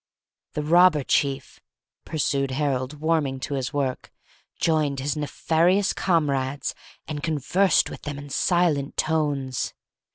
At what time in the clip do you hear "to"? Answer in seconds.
3.41-3.53